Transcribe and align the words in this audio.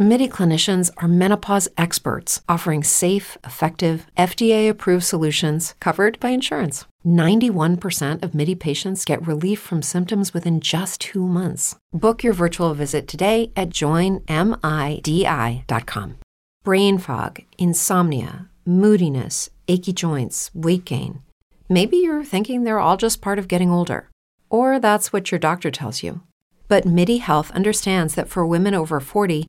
MIDI 0.00 0.28
clinicians 0.28 0.92
are 0.98 1.08
menopause 1.08 1.68
experts 1.76 2.40
offering 2.48 2.84
safe, 2.84 3.36
effective, 3.42 4.06
FDA 4.16 4.70
approved 4.70 5.02
solutions 5.02 5.74
covered 5.80 6.20
by 6.20 6.28
insurance. 6.28 6.84
91% 7.04 8.22
of 8.22 8.32
MIDI 8.32 8.54
patients 8.54 9.04
get 9.04 9.26
relief 9.26 9.58
from 9.58 9.82
symptoms 9.82 10.32
within 10.32 10.60
just 10.60 11.00
two 11.00 11.26
months. 11.26 11.74
Book 11.92 12.22
your 12.22 12.32
virtual 12.32 12.74
visit 12.74 13.08
today 13.08 13.50
at 13.56 13.70
joinmidi.com. 13.70 14.28
Brain 16.62 16.98
fog, 16.98 17.40
insomnia, 17.58 18.46
moodiness, 18.64 19.50
achy 19.66 19.92
joints, 19.92 20.52
weight 20.54 20.84
gain. 20.84 21.22
Maybe 21.68 21.96
you're 21.96 22.22
thinking 22.22 22.62
they're 22.62 22.78
all 22.78 22.96
just 22.96 23.20
part 23.20 23.40
of 23.40 23.48
getting 23.48 23.72
older, 23.72 24.08
or 24.48 24.78
that's 24.78 25.12
what 25.12 25.32
your 25.32 25.40
doctor 25.40 25.72
tells 25.72 26.04
you. 26.04 26.20
But 26.68 26.86
MIDI 26.86 27.16
Health 27.16 27.50
understands 27.50 28.14
that 28.14 28.28
for 28.28 28.46
women 28.46 28.74
over 28.74 29.00
40, 29.00 29.48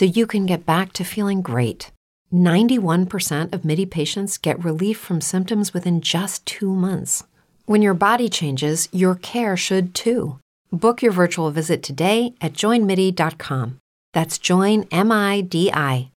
so 0.00 0.06
you 0.06 0.26
can 0.26 0.46
get 0.46 0.64
back 0.64 0.94
to 0.94 1.04
feeling 1.04 1.42
great. 1.42 1.92
91% 2.32 3.52
of 3.52 3.66
MIDI 3.66 3.84
patients 3.84 4.38
get 4.38 4.64
relief 4.64 4.96
from 4.96 5.20
symptoms 5.20 5.74
within 5.74 6.00
just 6.00 6.46
two 6.46 6.74
months. 6.74 7.24
When 7.66 7.82
your 7.82 7.92
body 7.92 8.30
changes, 8.30 8.88
your 8.92 9.14
care 9.16 9.58
should 9.58 9.94
too. 9.94 10.38
Book 10.72 11.02
your 11.02 11.12
virtual 11.12 11.50
visit 11.50 11.82
today 11.82 12.32
at 12.40 12.54
joinmidi.com. 12.54 13.78
That's 14.14 14.38
joinmidi.com. 14.38 16.10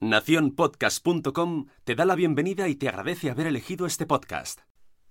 Naciónpodcast.com 0.00 1.66
te 1.84 1.94
da 1.96 2.04
la 2.04 2.14
bienvenida 2.14 2.68
y 2.68 2.76
te 2.76 2.88
agradece 2.88 3.30
haber 3.30 3.48
elegido 3.48 3.86
este 3.86 4.06
podcast. 4.06 4.60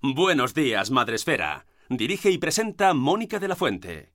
Buenos 0.02 0.54
días, 0.54 0.90
Madresfera. 0.90 1.66
Dirige 1.90 2.32
y 2.32 2.38
presenta 2.38 2.94
Mónica 2.94 3.40
de 3.40 3.48
la 3.50 3.56
Fuente. 3.58 4.15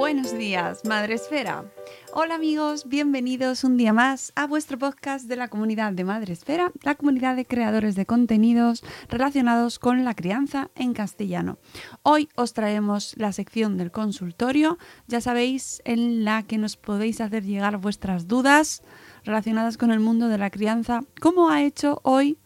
Buenos 0.00 0.32
días, 0.32 0.82
Madre 0.86 1.12
Esfera. 1.12 1.70
Hola 2.14 2.36
amigos, 2.36 2.88
bienvenidos 2.88 3.64
un 3.64 3.76
día 3.76 3.92
más 3.92 4.32
a 4.34 4.46
vuestro 4.46 4.78
podcast 4.78 5.26
de 5.26 5.36
la 5.36 5.48
comunidad 5.48 5.92
de 5.92 6.04
Madre 6.04 6.32
Esfera, 6.32 6.72
la 6.82 6.94
comunidad 6.94 7.36
de 7.36 7.44
creadores 7.44 7.96
de 7.96 8.06
contenidos 8.06 8.82
relacionados 9.10 9.78
con 9.78 10.02
la 10.06 10.14
crianza 10.14 10.70
en 10.74 10.94
castellano. 10.94 11.58
Hoy 12.02 12.30
os 12.34 12.54
traemos 12.54 13.14
la 13.18 13.32
sección 13.32 13.76
del 13.76 13.90
consultorio, 13.90 14.78
ya 15.06 15.20
sabéis, 15.20 15.82
en 15.84 16.24
la 16.24 16.44
que 16.44 16.56
nos 16.56 16.78
podéis 16.78 17.20
hacer 17.20 17.44
llegar 17.44 17.76
vuestras 17.76 18.26
dudas 18.26 18.82
relacionadas 19.22 19.76
con 19.76 19.90
el 19.90 20.00
mundo 20.00 20.28
de 20.28 20.38
la 20.38 20.48
crianza, 20.48 21.02
como 21.20 21.50
ha 21.50 21.62
hecho 21.62 22.00
hoy 22.04 22.38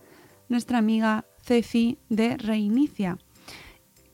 nuestra 0.48 0.78
amiga 0.78 1.24
Ceci 1.40 2.00
de 2.08 2.36
Reinicia 2.36 3.16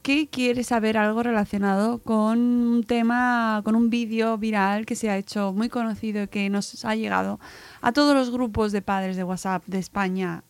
que 0.02 0.28
quiere 0.28 0.64
saber 0.64 0.96
algo 0.96 1.22
relacionado 1.22 1.98
con 1.98 2.38
un 2.38 2.84
tema, 2.84 3.60
con 3.64 3.76
un 3.76 3.90
vídeo 3.90 4.38
viral 4.38 4.86
que 4.86 4.96
se 4.96 5.10
ha 5.10 5.18
hecho 5.18 5.52
muy 5.52 5.68
conocido 5.68 6.22
y 6.22 6.28
que 6.28 6.48
nos 6.48 6.84
ha 6.84 6.94
llegado 6.94 7.38
a 7.82 7.92
todos 7.92 8.14
los 8.14 8.30
grupos 8.30 8.72
de 8.72 8.80
padres 8.80 9.16
de 9.16 9.24
WhatsApp 9.24 9.62
de 9.66 9.78
España 9.78 10.44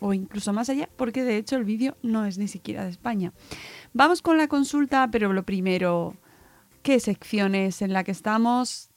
o 0.00 0.12
incluso 0.12 0.52
más 0.52 0.68
allá, 0.68 0.88
porque 0.96 1.22
de 1.24 1.38
hecho 1.38 1.56
el 1.56 1.64
vídeo 1.64 1.96
no 2.02 2.26
es 2.26 2.36
ni 2.36 2.48
siquiera 2.48 2.84
de 2.84 2.90
España. 2.90 3.32
Vamos 3.94 4.20
con 4.20 4.36
la 4.36 4.48
consulta, 4.48 5.08
pero 5.10 5.32
lo 5.32 5.44
primero, 5.44 6.16
¿qué 6.82 7.00
sección 7.00 7.54
es 7.54 7.80
en 7.80 7.92
la 7.92 8.04
que 8.04 8.12
estamos? 8.12 8.90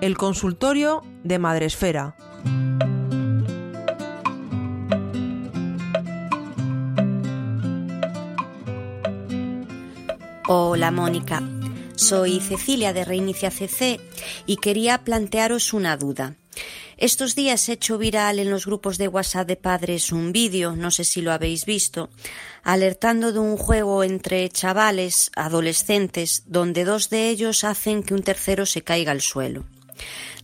El 0.00 0.16
consultorio 0.16 1.02
de 1.24 1.40
Madresfera. 1.40 2.14
Hola 10.48 10.92
Mónica, 10.92 11.42
soy 11.96 12.38
Cecilia 12.38 12.92
de 12.92 13.04
Reinicia 13.04 13.50
CC 13.50 13.98
y 14.46 14.58
quería 14.58 15.02
plantearos 15.02 15.72
una 15.72 15.96
duda. 15.96 16.36
Estos 16.98 17.34
días 17.34 17.68
he 17.68 17.72
hecho 17.72 17.98
viral 17.98 18.38
en 18.38 18.48
los 18.48 18.64
grupos 18.64 18.96
de 18.96 19.08
WhatsApp 19.08 19.48
de 19.48 19.56
padres 19.56 20.12
un 20.12 20.30
vídeo, 20.30 20.76
no 20.76 20.92
sé 20.92 21.02
si 21.02 21.20
lo 21.20 21.32
habéis 21.32 21.66
visto, 21.66 22.10
alertando 22.62 23.32
de 23.32 23.40
un 23.40 23.56
juego 23.56 24.04
entre 24.04 24.48
chavales, 24.48 25.32
adolescentes, 25.34 26.44
donde 26.46 26.84
dos 26.84 27.10
de 27.10 27.28
ellos 27.28 27.64
hacen 27.64 28.04
que 28.04 28.14
un 28.14 28.22
tercero 28.22 28.66
se 28.66 28.82
caiga 28.82 29.10
al 29.10 29.22
suelo. 29.22 29.64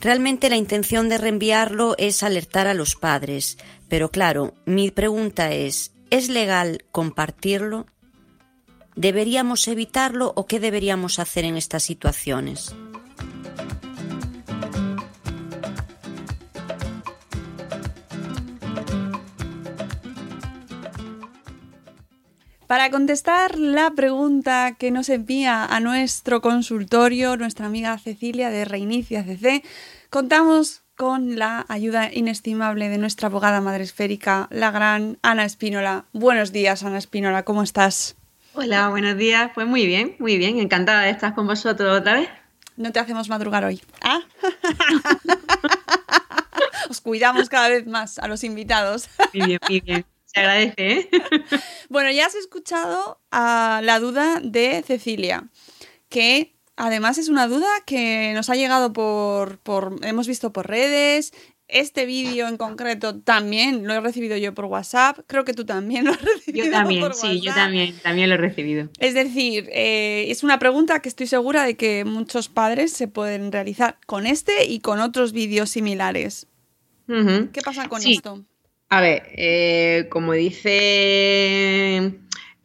Realmente 0.00 0.50
la 0.50 0.56
intención 0.56 1.08
de 1.08 1.18
reenviarlo 1.18 1.94
es 1.96 2.24
alertar 2.24 2.66
a 2.66 2.74
los 2.74 2.96
padres, 2.96 3.56
pero 3.88 4.10
claro, 4.10 4.54
mi 4.64 4.90
pregunta 4.90 5.52
es, 5.52 5.92
¿es 6.10 6.28
legal 6.28 6.84
compartirlo? 6.90 7.86
¿Deberíamos 8.94 9.66
evitarlo 9.68 10.32
o 10.36 10.46
qué 10.46 10.60
deberíamos 10.60 11.18
hacer 11.18 11.44
en 11.44 11.56
estas 11.56 11.82
situaciones? 11.82 12.74
Para 22.72 22.90
contestar 22.90 23.58
la 23.58 23.90
pregunta 23.90 24.76
que 24.78 24.90
nos 24.90 25.10
envía 25.10 25.62
a 25.62 25.78
nuestro 25.80 26.40
consultorio 26.40 27.36
nuestra 27.36 27.66
amiga 27.66 27.98
Cecilia 27.98 28.48
de 28.48 28.64
Reinicia 28.64 29.22
CC, 29.24 29.62
contamos 30.08 30.82
con 30.96 31.38
la 31.38 31.66
ayuda 31.68 32.10
inestimable 32.10 32.88
de 32.88 32.96
nuestra 32.96 33.26
abogada 33.26 33.60
madre 33.60 33.84
esférica, 33.84 34.48
la 34.50 34.70
gran 34.70 35.18
Ana 35.20 35.44
Espínola. 35.44 36.06
Buenos 36.14 36.50
días, 36.50 36.82
Ana 36.82 36.96
Espínola, 36.96 37.42
¿cómo 37.44 37.62
estás? 37.62 38.16
Hola, 38.54 38.90
buenos 38.90 39.16
días. 39.16 39.50
Pues 39.54 39.66
muy 39.66 39.86
bien, 39.86 40.14
muy 40.18 40.36
bien. 40.36 40.58
Encantada 40.58 41.04
de 41.04 41.10
estar 41.10 41.34
con 41.34 41.46
vosotros 41.46 42.00
otra 42.00 42.14
vez. 42.14 42.28
No 42.76 42.92
te 42.92 43.00
hacemos 43.00 43.30
madrugar 43.30 43.64
hoy. 43.64 43.80
¿Ah? 44.02 44.20
Os 46.90 47.00
cuidamos 47.00 47.48
cada 47.48 47.70
vez 47.70 47.86
más 47.86 48.18
a 48.18 48.28
los 48.28 48.44
invitados. 48.44 49.08
Muy 49.32 49.46
bien, 49.46 49.58
muy 49.66 49.80
bien. 49.80 50.04
Se 50.26 50.40
agradece. 50.40 50.74
¿eh? 50.78 51.10
Bueno, 51.88 52.10
ya 52.10 52.26
has 52.26 52.34
escuchado 52.34 53.22
a 53.30 53.80
la 53.82 53.98
duda 53.98 54.38
de 54.42 54.84
Cecilia, 54.86 55.48
que 56.10 56.54
además 56.76 57.16
es 57.16 57.30
una 57.30 57.48
duda 57.48 57.68
que 57.86 58.32
nos 58.34 58.50
ha 58.50 58.54
llegado 58.54 58.92
por, 58.92 59.60
por 59.60 59.96
hemos 60.02 60.28
visto 60.28 60.52
por 60.52 60.68
redes, 60.68 61.32
este 61.72 62.06
vídeo 62.06 62.48
en 62.48 62.56
concreto 62.56 63.18
también 63.20 63.86
lo 63.86 63.94
he 63.94 64.00
recibido 64.00 64.36
yo 64.36 64.54
por 64.54 64.66
WhatsApp. 64.66 65.18
Creo 65.26 65.44
que 65.44 65.54
tú 65.54 65.64
también 65.64 66.04
lo 66.06 66.12
has 66.12 66.22
recibido. 66.22 66.66
Yo 66.66 66.70
también, 66.70 67.00
por 67.00 67.14
sí, 67.14 67.26
WhatsApp. 67.26 67.42
yo 67.44 67.54
también, 67.54 67.94
también 68.02 68.28
lo 68.28 68.34
he 68.36 68.38
recibido. 68.38 68.88
Es 68.98 69.14
decir, 69.14 69.68
eh, 69.72 70.26
es 70.28 70.42
una 70.42 70.58
pregunta 70.58 71.00
que 71.00 71.08
estoy 71.08 71.26
segura 71.26 71.64
de 71.64 71.76
que 71.76 72.04
muchos 72.04 72.48
padres 72.48 72.92
se 72.92 73.08
pueden 73.08 73.50
realizar 73.52 73.98
con 74.06 74.26
este 74.26 74.64
y 74.66 74.80
con 74.80 75.00
otros 75.00 75.32
vídeos 75.32 75.70
similares. 75.70 76.46
¿Qué 77.06 77.60
pasa 77.64 77.88
con 77.88 78.00
Sí. 78.00 78.14
esto? 78.14 78.44
A 78.88 79.00
ver, 79.00 79.22
eh, 79.36 80.06
como 80.10 80.32
dice 80.34 82.12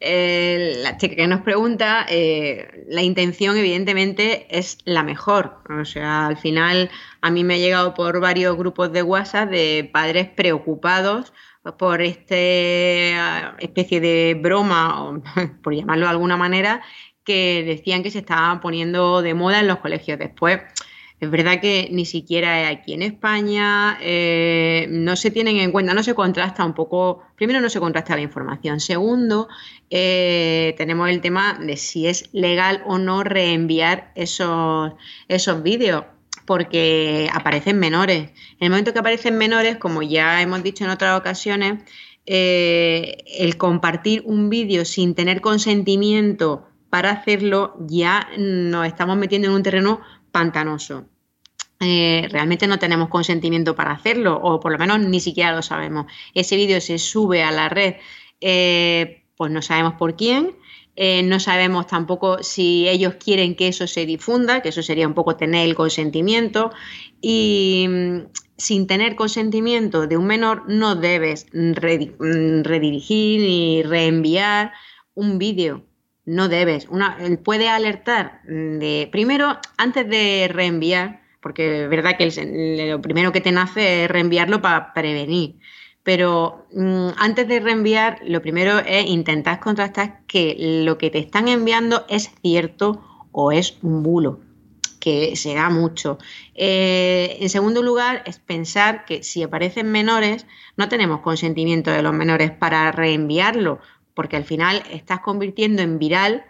eh, 0.00 0.74
la 0.82 0.96
chica 0.96 1.16
que 1.16 1.26
nos 1.26 1.40
pregunta, 1.40 2.06
eh, 2.08 2.84
la 2.88 3.02
intención 3.02 3.56
evidentemente 3.56 4.46
es 4.56 4.78
la 4.84 5.02
mejor. 5.02 5.58
O 5.68 5.84
sea, 5.84 6.26
al 6.26 6.36
final 6.36 6.90
a 7.20 7.30
mí 7.30 7.44
me 7.44 7.54
ha 7.54 7.58
llegado 7.58 7.94
por 7.94 8.20
varios 8.20 8.56
grupos 8.56 8.92
de 8.92 9.02
WhatsApp 9.02 9.50
de 9.50 9.90
padres 9.92 10.28
preocupados 10.28 11.32
por 11.76 12.00
este 12.00 13.14
ah, 13.16 13.56
especie 13.58 14.00
de 14.00 14.38
broma, 14.40 15.02
o 15.02 15.22
por 15.62 15.74
llamarlo 15.74 16.06
de 16.06 16.10
alguna 16.10 16.36
manera, 16.36 16.82
que 17.24 17.62
decían 17.66 18.02
que 18.02 18.10
se 18.10 18.20
estaba 18.20 18.60
poniendo 18.60 19.20
de 19.20 19.34
moda 19.34 19.60
en 19.60 19.68
los 19.68 19.78
colegios. 19.78 20.18
Después, 20.18 20.60
Es 21.20 21.30
verdad 21.30 21.60
que 21.60 21.88
ni 21.90 22.04
siquiera 22.04 22.68
aquí 22.68 22.92
en 22.92 23.02
España 23.02 23.98
eh, 24.00 24.86
no 24.88 25.16
se 25.16 25.32
tienen 25.32 25.56
en 25.56 25.72
cuenta, 25.72 25.92
no 25.92 26.04
se 26.04 26.14
contrasta 26.14 26.64
un 26.64 26.74
poco, 26.74 27.22
primero 27.34 27.60
no 27.60 27.68
se 27.68 27.80
contrasta 27.80 28.14
la 28.14 28.22
información, 28.22 28.78
segundo 28.78 29.48
eh, 29.90 30.74
tenemos 30.78 31.08
el 31.08 31.20
tema 31.20 31.58
de 31.60 31.76
si 31.76 32.06
es 32.06 32.30
legal 32.32 32.82
o 32.86 32.98
no 32.98 33.24
reenviar 33.24 34.12
esos, 34.14 34.92
esos 35.26 35.62
vídeos 35.62 36.04
porque 36.46 37.28
aparecen 37.34 37.78
menores. 37.78 38.30
En 38.58 38.66
el 38.66 38.70
momento 38.70 38.92
que 38.92 39.00
aparecen 39.00 39.36
menores, 39.36 39.76
como 39.76 40.02
ya 40.02 40.40
hemos 40.40 40.62
dicho 40.62 40.84
en 40.84 40.90
otras 40.90 41.18
ocasiones, 41.18 41.82
eh, 42.26 43.24
el 43.38 43.56
compartir 43.56 44.22
un 44.24 44.50
vídeo 44.50 44.84
sin 44.84 45.14
tener 45.14 45.40
consentimiento 45.40 46.68
para 46.90 47.10
hacerlo 47.10 47.76
ya 47.80 48.28
nos 48.38 48.86
estamos 48.86 49.16
metiendo 49.16 49.48
en 49.48 49.54
un 49.54 49.62
terreno 49.62 50.00
pantanoso. 50.38 51.04
Eh, 51.80 52.28
realmente 52.30 52.68
no 52.68 52.78
tenemos 52.78 53.08
consentimiento 53.08 53.74
para 53.74 53.90
hacerlo, 53.90 54.38
o 54.40 54.60
por 54.60 54.70
lo 54.70 54.78
menos 54.78 55.00
ni 55.00 55.18
siquiera 55.20 55.52
lo 55.52 55.62
sabemos. 55.62 56.06
Ese 56.32 56.54
vídeo 56.56 56.80
se 56.80 56.98
sube 56.98 57.42
a 57.42 57.50
la 57.50 57.68
red, 57.68 57.94
eh, 58.40 59.24
pues 59.36 59.50
no 59.50 59.62
sabemos 59.62 59.94
por 59.94 60.14
quién, 60.16 60.56
eh, 60.94 61.24
no 61.24 61.40
sabemos 61.40 61.88
tampoco 61.88 62.42
si 62.42 62.88
ellos 62.88 63.14
quieren 63.14 63.56
que 63.56 63.66
eso 63.68 63.88
se 63.88 64.06
difunda, 64.06 64.62
que 64.62 64.68
eso 64.68 64.82
sería 64.82 65.08
un 65.08 65.14
poco 65.14 65.34
tener 65.36 65.68
el 65.68 65.74
consentimiento. 65.74 66.70
Y 67.20 67.86
mm, 67.88 68.18
sin 68.56 68.86
tener 68.86 69.16
consentimiento 69.16 70.06
de 70.06 70.16
un 70.16 70.26
menor 70.26 70.68
no 70.68 70.94
debes 70.94 71.46
mm, 71.52 71.72
redirigir 72.62 73.40
ni 73.40 73.82
reenviar 73.82 74.72
un 75.14 75.38
vídeo 75.38 75.87
no 76.28 76.48
debes. 76.48 76.86
Una, 76.88 77.16
puede 77.42 77.68
alertar 77.68 78.42
de, 78.44 79.08
primero, 79.10 79.58
antes 79.78 80.08
de 80.08 80.48
reenviar, 80.52 81.22
porque 81.40 81.84
es 81.84 81.90
verdad 81.90 82.16
que 82.18 82.86
lo 82.90 83.00
primero 83.00 83.32
que 83.32 83.40
te 83.40 83.50
nace 83.50 84.04
es 84.04 84.10
reenviarlo 84.10 84.60
para 84.60 84.92
prevenir. 84.92 85.56
Pero 86.02 86.66
mm, 86.72 87.08
antes 87.16 87.48
de 87.48 87.60
reenviar, 87.60 88.20
lo 88.24 88.42
primero 88.42 88.78
es 88.78 89.06
intentar 89.06 89.58
contrastar 89.58 90.20
que 90.26 90.54
lo 90.84 90.98
que 90.98 91.10
te 91.10 91.18
están 91.18 91.48
enviando 91.48 92.04
es 92.08 92.30
cierto 92.42 93.02
o 93.32 93.50
es 93.50 93.78
un 93.82 94.02
bulo, 94.02 94.40
que 95.00 95.34
se 95.34 95.54
da 95.54 95.70
mucho. 95.70 96.18
Eh, 96.54 97.38
en 97.40 97.48
segundo 97.48 97.82
lugar, 97.82 98.22
es 98.26 98.38
pensar 98.38 99.06
que 99.06 99.22
si 99.22 99.42
aparecen 99.42 99.90
menores, 99.90 100.46
no 100.76 100.88
tenemos 100.88 101.20
consentimiento 101.20 101.90
de 101.90 102.02
los 102.02 102.12
menores 102.12 102.50
para 102.50 102.92
reenviarlo, 102.92 103.80
porque 104.18 104.34
al 104.34 104.42
final 104.42 104.82
estás 104.90 105.20
convirtiendo 105.20 105.80
en 105.80 106.00
viral 106.00 106.44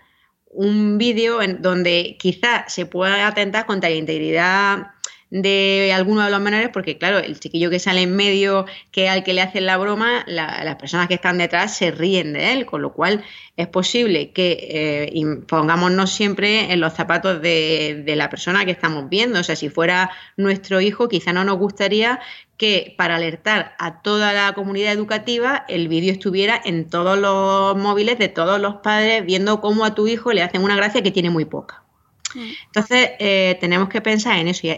un 0.47 0.97
vídeo 0.97 1.43
en 1.43 1.61
donde 1.61 2.17
quizá 2.19 2.67
se 2.67 2.87
pueda 2.87 3.27
atentar 3.27 3.67
contra 3.67 3.91
la 3.91 3.97
integridad 3.97 4.93
de 5.31 5.93
alguno 5.95 6.25
de 6.25 6.31
los 6.31 6.41
menores, 6.41 6.71
porque 6.73 6.97
claro, 6.99 7.19
el 7.19 7.39
chiquillo 7.39 7.71
que 7.71 7.79
sale 7.79 8.03
en 8.03 8.17
medio, 8.17 8.67
que 8.91 9.09
al 9.09 9.25
que 9.25 9.35
le 9.35 9.43
hacen 9.43 9.67
la 9.67 9.77
broma, 9.77 10.25
las 10.27 10.77
personas 10.77 11.09
que 11.09 11.15
están 11.15 11.39
detrás 11.39 11.77
se 11.77 11.91
ríen 11.91 12.33
de 12.33 12.53
él, 12.53 12.67
con 12.67 12.83
lo 12.83 12.93
cual 12.93 13.23
es 13.57 13.67
posible 13.67 14.31
que 14.33 15.11
eh, 15.13 15.41
pongámonos 15.47 16.11
siempre 16.11 16.73
en 16.73 16.81
los 16.81 16.95
zapatos 16.95 17.43
de, 17.43 18.03
de, 18.07 18.17
la 18.17 18.31
persona 18.31 18.65
que 18.65 18.71
estamos 18.71 19.09
viendo. 19.09 19.41
O 19.41 19.43
sea, 19.43 19.57
si 19.57 19.69
fuera 19.69 20.11
nuestro 20.37 20.81
hijo, 20.81 21.09
quizá 21.09 21.33
no 21.33 21.45
nos 21.45 21.59
gustaría 21.59 22.21
que 22.57 22.95
para 22.99 23.17
alertar 23.17 23.75
a 23.79 24.03
toda 24.03 24.33
la 24.33 24.53
comunidad 24.53 24.93
educativa 24.93 25.65
el 25.69 25.89
vídeo 25.89 26.13
estuviera 26.13 26.61
en 26.65 26.91
todos 26.91 27.19
los 27.19 27.77
móviles 27.77 28.19
de 28.19 28.29
todos 28.29 28.61
los 28.61 28.77
padres 28.77 29.25
viendo 29.25 29.61
cómo 29.61 29.85
a 29.85 29.95
tu 29.95 30.09
hijo 30.09 30.33
le 30.33 30.43
hacen 30.43 30.63
una 30.63 30.77
gracia 30.77 31.03
que 31.03 31.13
tiene 31.13 31.31
muy 31.31 31.45
poca. 31.45 31.88
Entonces, 32.35 33.11
eh, 33.19 33.57
tenemos 33.61 33.89
que 33.89 34.01
pensar 34.01 34.39
en 34.39 34.49
eso. 34.49 34.67
Y 34.67 34.77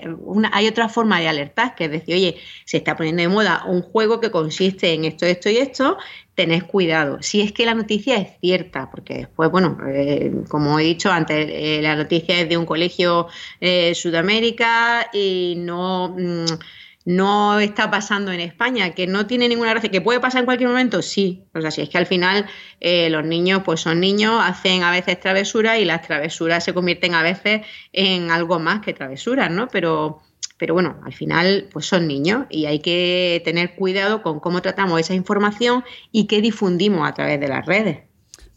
hay 0.53 0.69
otra 0.69 0.89
forma 0.89 1.21
de 1.21 1.29
alertar, 1.29 1.75
que 1.75 1.85
es 1.85 1.91
decir, 1.91 2.15
oye, 2.15 2.37
se 2.65 2.79
está 2.79 2.97
poniendo 2.97 3.23
de 3.23 3.29
moda 3.29 3.65
un 3.67 3.83
juego 3.83 4.21
que 4.21 4.31
consiste 4.31 4.93
en 4.93 5.05
esto, 5.05 5.27
esto 5.27 5.51
y 5.51 5.59
esto, 5.59 5.99
tened 6.35 6.65
cuidado. 6.65 7.19
Si 7.21 7.41
es 7.41 7.53
que 7.53 7.67
la 7.67 7.75
noticia 7.75 8.17
es 8.17 8.39
cierta, 8.41 8.91
porque 8.91 9.15
después, 9.15 9.51
bueno, 9.51 9.79
eh, 9.87 10.33
como 10.49 10.79
he 10.79 10.85
dicho 10.85 11.11
antes, 11.11 11.49
eh, 11.51 11.81
la 11.83 11.97
noticia 11.97 12.41
es 12.41 12.49
de 12.49 12.57
un 12.57 12.67
colegio 12.67 13.29
de 13.61 13.95
Sudamérica 13.95 15.11
y 15.13 15.55
no... 15.59 16.15
Mm, 16.17 16.45
no 17.11 17.59
está 17.59 17.91
pasando 17.91 18.31
en 18.31 18.41
España, 18.41 18.91
que 18.91 19.07
no 19.07 19.27
tiene 19.27 19.49
ninguna 19.49 19.71
gracia, 19.71 19.91
que 19.91 20.01
puede 20.01 20.21
pasar 20.21 20.41
en 20.41 20.45
cualquier 20.45 20.69
momento, 20.69 21.03
sí. 21.03 21.45
O 21.55 21.61
sea, 21.61 21.71
si 21.71 21.83
es 21.83 21.89
que 21.89 21.99
al 21.99 22.07
final 22.07 22.47
eh, 22.81 23.11
los 23.11 23.25
niños, 23.25 23.63
pues 23.65 23.81
son 23.81 24.01
niños, 24.01 24.41
hacen 24.43 24.83
a 24.83 24.91
veces 24.91 25.19
travesuras 25.19 25.79
y 25.79 25.85
las 25.85 26.03
travesuras 26.03 26.63
se 26.63 26.73
convierten 26.73 27.15
a 27.15 27.23
veces 27.23 27.63
en 27.93 28.31
algo 28.31 28.61
más 28.61 28.81
que 28.81 28.93
travesuras, 28.93 29.51
¿no? 29.51 29.67
Pero, 29.69 30.23
pero 30.57 30.75
bueno, 30.75 31.01
al 31.05 31.13
final, 31.13 31.69
pues 31.73 31.87
son 31.87 32.07
niños 32.07 32.47
y 32.49 32.67
hay 32.67 32.79
que 32.79 33.43
tener 33.45 33.75
cuidado 33.75 34.23
con 34.23 34.39
cómo 34.39 34.63
tratamos 34.63 35.01
esa 35.01 35.15
información 35.15 35.85
y 36.13 36.27
qué 36.27 36.41
difundimos 36.41 37.09
a 37.09 37.15
través 37.15 37.41
de 37.41 37.49
las 37.49 37.67
redes. 37.67 38.10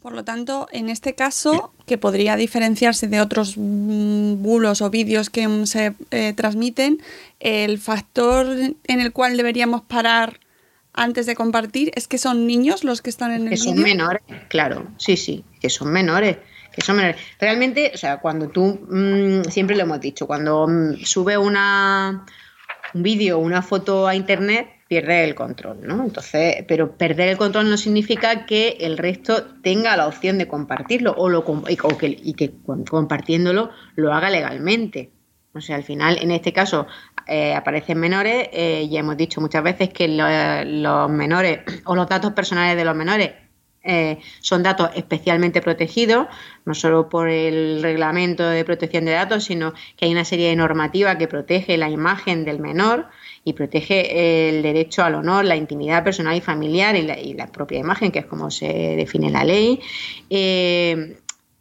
Por 0.04 0.12
lo 0.12 0.26
tanto, 0.26 0.68
en 0.74 0.90
este 0.90 1.16
caso, 1.16 1.72
que 1.86 1.98
podría 1.98 2.36
diferenciarse 2.36 3.08
de 3.08 3.22
otros 3.22 3.56
mm, 3.56 4.44
bulos 4.44 4.82
o 4.82 4.90
vídeos 4.90 5.30
que 5.30 5.48
se 5.66 5.94
eh, 6.12 6.34
transmiten, 6.34 7.02
el 7.40 7.80
factor 7.80 8.46
en 8.50 9.00
el 9.00 9.14
cual 9.14 9.38
deberíamos 9.38 9.82
parar 9.82 10.42
antes 10.92 11.26
de 11.26 11.36
compartir 11.36 11.94
es 11.96 12.10
que 12.10 12.18
son 12.18 12.46
niños 12.46 12.84
los 12.84 13.02
que 13.02 13.10
están 13.10 13.32
en 13.32 13.44
el 13.44 13.52
Que 13.52 13.58
son 13.58 13.82
menores, 13.82 14.22
claro, 14.50 14.88
sí, 14.98 15.16
sí, 15.16 15.46
que 15.62 15.70
son 15.70 15.94
menores. 15.94 16.36
Que 16.74 16.82
son 16.82 16.98
menores. 16.98 17.16
Realmente, 17.40 17.92
o 17.94 17.98
sea, 17.98 18.18
cuando 18.18 18.50
tú, 18.50 18.82
mm, 18.90 19.50
siempre 19.50 19.78
lo 19.78 19.84
hemos 19.84 20.02
dicho, 20.02 20.28
cuando 20.28 20.68
mm, 20.68 21.06
sube 21.06 21.38
una, 21.38 22.26
un 22.94 23.04
vídeo 23.04 23.38
o 23.38 23.42
una 23.42 23.62
foto 23.62 24.06
a 24.06 24.16
internet, 24.16 24.68
pierde 24.88 25.24
el 25.24 25.36
control, 25.36 25.80
¿no? 25.82 26.04
Entonces, 26.04 26.64
pero 26.68 26.98
perder 26.98 27.30
el 27.30 27.38
control 27.38 27.70
no 27.70 27.78
significa 27.78 28.46
que 28.46 28.78
el 28.80 28.98
resto 28.98 29.44
tenga 29.62 29.98
la 29.98 30.08
opción 30.08 30.38
de 30.38 30.48
compartirlo 30.48 31.14
o, 31.18 31.30
lo, 31.30 31.44
que, 31.98 32.08
y 32.08 32.34
que 32.34 32.54
compartiéndolo 32.66 33.72
lo 33.96 34.14
haga 34.14 34.30
legalmente. 34.30 35.12
O 35.56 35.62
sea, 35.62 35.76
al 35.76 35.84
final, 35.84 36.18
en 36.22 36.32
este 36.32 36.52
caso, 36.52 36.88
eh, 37.28 37.54
aparecen 37.54 38.00
menores. 38.00 38.50
Eh, 38.52 38.88
ya 38.90 39.00
hemos 39.00 39.18
dicho 39.18 39.40
muchas 39.40 39.64
veces 39.64 39.90
que 39.90 40.08
los 40.08 41.10
menores 41.10 41.60
o 41.86 41.96
los 41.96 42.10
datos 42.10 42.34
personales 42.34 42.76
de 42.76 42.86
los 42.86 42.96
menores 42.96 43.32
eh, 43.84 44.20
son 44.40 44.64
datos 44.64 44.90
especialmente 44.96 45.62
protegidos, 45.62 46.28
no 46.66 46.74
solo 46.74 47.10
por 47.10 47.30
el 47.30 47.84
reglamento 47.84 48.48
de 48.48 48.64
protección 48.64 49.06
de 49.06 49.12
datos, 49.12 49.44
sino 49.44 49.74
que 49.98 50.06
hay 50.06 50.12
una 50.12 50.26
serie 50.26 50.50
de 50.50 50.56
normativas 50.56 51.18
que 51.18 51.28
protege 51.28 51.78
la 51.78 51.90
imagen 51.90 52.46
del 52.46 52.60
menor 52.60 53.08
y 53.46 53.54
protege 53.54 54.50
el 54.50 54.62
derecho 54.62 55.04
al 55.04 55.16
honor, 55.16 55.46
la 55.46 55.56
intimidad 55.56 56.04
personal 56.04 56.36
y 56.36 56.42
familiar 56.42 56.96
y 56.96 57.34
la, 57.34 57.48
propia 57.48 57.80
imagen, 57.80 58.12
que 58.12 58.20
es 58.20 58.26
como 58.26 58.50
se 58.50 58.68
define 58.96 59.30
la 59.30 59.44
ley. 59.44 59.82
Eh, 60.30 61.18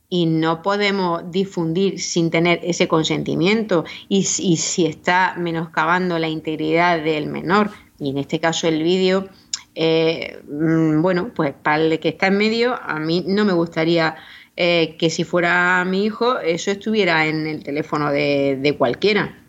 y 0.08 0.26
no 0.26 0.60
podemos 0.60 1.30
difundir 1.30 1.98
sin 1.98 2.30
tener 2.30 2.60
ese 2.62 2.86
consentimiento 2.86 3.84
y, 4.10 4.24
si 4.24 4.84
está 4.84 5.34
menoscabando 5.38 6.18
la 6.18 6.28
integridad 6.28 7.02
del 7.02 7.26
menor, 7.28 7.70
y 7.98 8.10
en 8.10 8.18
este 8.18 8.38
caso 8.38 8.68
el 8.68 8.82
vídeo, 8.82 9.28
eh, 9.74 10.38
mm, 10.46 11.00
bueno, 11.00 11.30
pues 11.34 11.54
para 11.54 11.82
el 11.82 11.98
que 11.98 12.10
está 12.10 12.26
en 12.26 12.36
medio, 12.36 12.78
a 12.82 12.98
mí 12.98 13.24
no 13.26 13.46
me 13.46 13.54
gustaría 13.54 14.16
eh, 14.54 14.96
que 14.98 15.08
si 15.08 15.24
fuera 15.24 15.82
mi 15.86 16.04
hijo, 16.04 16.38
eso 16.40 16.70
estuviera 16.70 17.26
en 17.26 17.46
el 17.46 17.62
teléfono 17.62 18.12
de 18.12 18.74
cualquiera. 18.76 19.41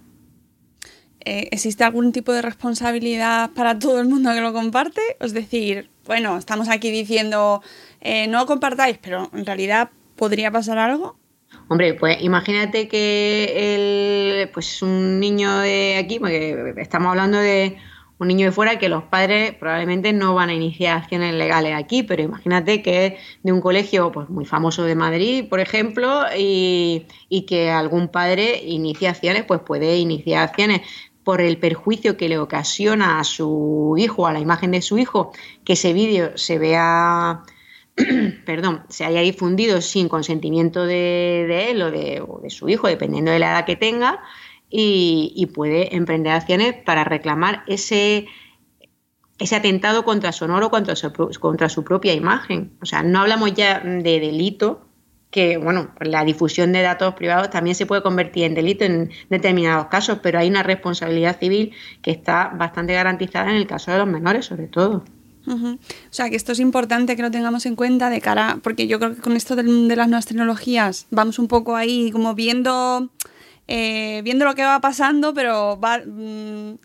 Eh, 1.26 1.48
¿existe 1.52 1.84
algún 1.84 2.12
tipo 2.12 2.34
de 2.34 2.42
responsabilidad 2.42 3.52
para 3.52 3.80
todo 3.80 4.02
el 4.02 4.08
mundo 4.08 4.34
que 4.34 4.42
lo 4.42 4.52
comparte? 4.52 5.02
Es 5.20 5.34
decir, 5.34 5.90
bueno, 6.06 6.38
estamos 6.38 6.68
aquí 6.68 6.92
diciendo, 6.92 7.62
eh, 8.02 8.28
no 8.28 8.46
compartáis, 8.46 8.98
pero 9.02 9.30
en 9.34 9.46
realidad 9.46 9.90
podría 10.18 10.52
pasar 10.52 10.78
algo. 10.78 11.18
Hombre, 11.70 11.94
pues 11.94 12.22
imagínate 12.22 12.88
que 12.90 14.42
el, 14.44 14.50
pues 14.50 14.82
un 14.82 15.20
niño 15.20 15.60
de 15.60 15.96
aquí, 15.98 16.20
porque 16.20 16.74
estamos 16.78 17.12
hablando 17.12 17.38
de 17.38 17.78
un 18.20 18.28
niño 18.28 18.48
de 18.48 18.52
fuera 18.52 18.78
que 18.78 18.90
los 18.90 19.04
padres 19.04 19.54
probablemente 19.54 20.14
no 20.14 20.34
van 20.34 20.50
a 20.50 20.54
iniciar 20.54 20.98
acciones 20.98 21.34
legales 21.34 21.74
aquí, 21.76 22.04
pero 22.04 22.22
imagínate 22.22 22.82
que 22.82 23.06
es 23.06 23.14
de 23.44 23.52
un 23.52 23.62
colegio 23.62 24.12
pues, 24.12 24.30
muy 24.30 24.46
famoso 24.46 24.84
de 24.84 24.96
Madrid, 24.96 25.46
por 25.50 25.60
ejemplo, 25.60 26.24
y, 26.38 27.06
y 27.30 27.46
que 27.46 27.70
algún 27.70 28.10
padre 28.10 28.62
inicia 28.66 29.12
acciones, 29.12 29.46
pues 29.46 29.62
puede 29.62 29.98
iniciar 29.98 30.44
acciones 30.44 30.82
por 31.24 31.42
el 31.42 31.58
perjuicio 31.58 32.18
que 32.18 32.30
le 32.30 32.38
ocasiona 32.38 33.20
a 33.20 33.24
su 33.24 33.96
hijo, 33.98 34.28
a 34.28 34.34
la 34.34 34.40
imagen 34.40 34.72
de 34.72 34.82
su 34.82 34.98
hijo, 34.98 35.32
que 35.64 35.74
ese 35.74 35.94
vídeo 35.94 36.38
se 36.38 36.60
vea, 36.60 37.44
perdón, 38.46 38.84
se 38.90 39.06
haya 39.06 39.22
difundido 39.22 39.82
sin 39.82 40.10
consentimiento 40.10 40.86
de, 40.86 41.72
él 41.72 41.82
o 41.82 41.92
de, 41.92 42.50
su 42.50 42.70
hijo, 42.70 42.88
dependiendo 42.88 43.32
de 43.32 43.40
la 43.40 43.52
edad 43.52 43.66
que 43.66 43.76
tenga, 43.76 44.22
y, 44.70 45.48
puede 45.54 45.96
emprender 45.96 46.34
acciones 46.34 46.74
para 46.74 47.04
reclamar 47.04 47.64
ese, 47.68 48.26
ese 49.38 49.56
atentado 49.56 50.04
contra 50.04 50.32
su 50.32 50.46
honor 50.46 50.64
o 50.64 50.72
contra 50.72 50.96
su, 50.96 51.12
contra 51.40 51.70
su 51.70 51.84
propia 51.84 52.14
imagen. 52.14 52.76
O 52.82 52.88
sea, 52.88 53.04
no 53.04 53.20
hablamos 53.22 53.54
ya 53.54 53.82
de 53.82 54.20
delito, 54.20 54.88
que, 55.34 55.58
bueno, 55.58 55.90
la 56.00 56.24
difusión 56.24 56.72
de 56.74 56.84
datos 56.84 57.16
privados 57.16 57.50
también 57.50 57.76
se 57.76 57.88
puede 57.88 58.04
convertir 58.04 58.44
en 58.44 58.54
delito 58.54 58.86
en 58.86 59.10
determinados 59.32 59.88
casos, 59.88 60.20
pero 60.22 60.38
hay 60.38 60.48
una 60.48 60.62
responsabilidad 60.62 61.40
civil 61.40 61.74
que 62.04 62.12
está 62.12 62.54
bastante 62.56 62.94
garantizada 62.94 63.50
en 63.50 63.56
el 63.56 63.66
caso 63.66 63.92
de 63.92 63.98
los 63.98 64.08
menores, 64.08 64.46
sobre 64.46 64.68
todo. 64.68 65.04
O 65.48 65.78
sea, 66.12 66.30
que 66.30 66.36
esto 66.36 66.52
es 66.52 66.60
importante 66.60 67.16
que 67.16 67.24
lo 67.24 67.32
tengamos 67.32 67.66
en 67.66 67.76
cuenta 67.76 68.12
de 68.12 68.22
cara, 68.22 68.60
porque 68.62 68.86
yo 68.86 69.00
creo 69.00 69.16
que 69.16 69.22
con 69.22 69.36
esto 69.36 69.56
de, 69.56 69.64
las 69.64 70.08
nuevas 70.08 70.28
tecnologías 70.28 71.08
vamos 71.10 71.40
un 71.40 71.48
poco 71.48 71.76
ahí 71.76 72.12
como 72.12 72.36
viendo, 72.36 73.10
eh, 73.68 74.22
viendo 74.24 74.46
lo 74.46 74.54
que 74.54 74.64
va 74.64 74.80
pasando, 74.82 75.34
pero 75.34 75.80
va, 75.80 75.98
mm, 75.98 76.78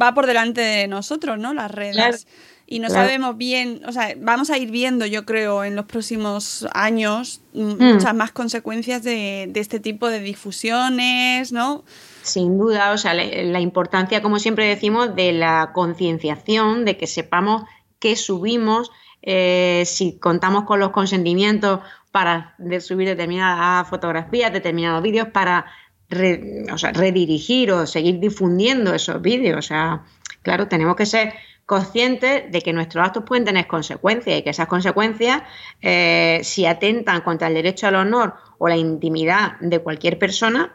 va 0.00 0.14
por 0.14 0.26
delante 0.26 0.60
de 0.60 0.88
nosotros, 0.88 1.38
¿no? 1.38 1.54
Las 1.54 1.70
redes 1.70 2.26
y 2.66 2.78
no 2.78 2.88
sabemos 2.88 3.36
bien, 3.36 3.82
o 3.86 3.92
sea, 3.92 4.14
vamos 4.18 4.48
a 4.48 4.56
ir 4.56 4.70
viendo, 4.70 5.04
yo 5.04 5.26
creo, 5.26 5.64
en 5.64 5.76
los 5.76 5.84
próximos 5.84 6.66
años 6.72 7.42
mm. 7.52 7.82
muchas 7.82 8.14
más 8.14 8.32
consecuencias 8.32 9.02
de, 9.02 9.50
este 9.54 9.80
tipo 9.80 10.08
de 10.08 10.20
difusiones, 10.20 11.52
¿no? 11.52 11.84
Sin 12.22 12.58
duda, 12.58 12.92
o 12.92 12.98
sea, 12.98 13.12
la, 13.12 13.60
importancia, 13.60 14.22
como 14.22 14.38
siempre 14.38 14.66
decimos, 14.66 15.14
de 15.14 15.32
la 15.32 15.72
concienciación, 15.74 16.86
de 16.86 16.96
que 16.96 17.06
sepamos 17.06 17.64
qué 17.98 18.16
subimos, 18.16 18.90
eh, 19.20 19.82
si 19.84 20.18
contamos 20.18 20.64
con 20.64 20.80
los 20.80 20.90
consentimientos 20.90 21.80
para 22.12 22.54
subir 22.80 23.08
determinadas 23.08 23.86
fotografías, 23.88 24.52
determinados 24.52 25.02
vídeos, 25.02 25.28
para 25.28 25.66
redirigir 26.08 27.72
o 27.72 27.86
seguir 27.86 28.20
difundiendo 28.20 28.94
esos 28.94 29.20
vídeos. 29.20 29.58
O 29.58 29.62
sea, 29.62 30.04
claro, 30.42 30.68
tenemos 30.68 30.96
que 30.96 31.06
ser 31.06 31.34
conscientes 31.66 32.50
de 32.50 32.62
que 32.62 32.72
nuestros 32.72 33.06
actos 33.06 33.24
pueden 33.26 33.44
tener 33.44 33.66
consecuencias 33.66 34.38
y 34.38 34.42
que 34.42 34.50
esas 34.50 34.68
consecuencias, 34.68 35.42
eh, 35.80 36.40
si 36.42 36.66
atentan 36.66 37.22
contra 37.22 37.48
el 37.48 37.54
derecho 37.54 37.86
al 37.86 37.96
honor 37.96 38.34
o 38.58 38.68
la 38.68 38.76
intimidad 38.76 39.58
de 39.60 39.78
cualquier 39.78 40.18
persona, 40.18 40.74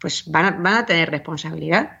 pues 0.00 0.24
van 0.30 0.44
a, 0.46 0.50
van 0.52 0.74
a 0.74 0.86
tener 0.86 1.10
responsabilidad. 1.10 2.00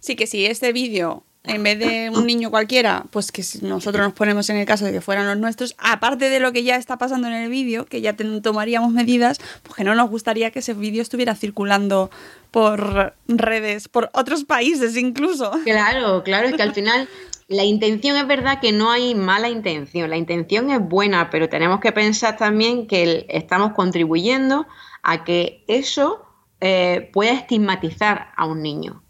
Sí, 0.00 0.14
que 0.14 0.26
si 0.26 0.46
este 0.46 0.72
vídeo 0.72 1.24
en 1.44 1.62
vez 1.62 1.78
de 1.78 2.10
un 2.10 2.26
niño 2.26 2.50
cualquiera, 2.50 3.04
pues 3.10 3.30
que 3.30 3.42
si 3.42 3.58
nosotros 3.64 4.02
nos 4.02 4.14
ponemos 4.14 4.48
en 4.48 4.56
el 4.56 4.64
caso 4.64 4.86
de 4.86 4.92
que 4.92 5.02
fueran 5.02 5.26
los 5.26 5.36
nuestros, 5.36 5.76
aparte 5.78 6.30
de 6.30 6.40
lo 6.40 6.52
que 6.52 6.62
ya 6.62 6.76
está 6.76 6.96
pasando 6.96 7.28
en 7.28 7.34
el 7.34 7.50
vídeo, 7.50 7.84
que 7.84 8.00
ya 8.00 8.16
tomaríamos 8.42 8.92
medidas, 8.92 9.38
pues 9.62 9.76
que 9.76 9.84
no 9.84 9.94
nos 9.94 10.08
gustaría 10.08 10.50
que 10.50 10.60
ese 10.60 10.72
vídeo 10.72 11.02
estuviera 11.02 11.34
circulando 11.34 12.10
por 12.50 13.14
redes, 13.28 13.88
por 13.88 14.10
otros 14.14 14.44
países 14.44 14.96
incluso. 14.96 15.52
Claro, 15.64 16.22
claro, 16.22 16.48
es 16.48 16.54
que 16.54 16.62
al 16.62 16.72
final 16.72 17.08
la 17.48 17.64
intención 17.64 18.16
es 18.16 18.26
verdad 18.26 18.60
que 18.60 18.72
no 18.72 18.90
hay 18.90 19.14
mala 19.14 19.48
intención, 19.48 20.08
la 20.08 20.16
intención 20.16 20.70
es 20.70 20.80
buena, 20.80 21.30
pero 21.30 21.48
tenemos 21.48 21.80
que 21.80 21.92
pensar 21.92 22.36
también 22.36 22.86
que 22.86 23.26
estamos 23.28 23.72
contribuyendo 23.72 24.66
a 25.02 25.24
que 25.24 25.64
eso 25.68 26.26
eh, 26.60 27.10
pueda 27.12 27.32
estigmatizar 27.32 28.32
a 28.36 28.46
un 28.46 28.62
niño. 28.62 29.02